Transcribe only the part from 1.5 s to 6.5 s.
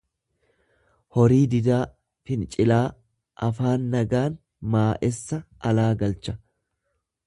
didaa, fincilaa; Afaan nagaan maa'essa alaa galcha.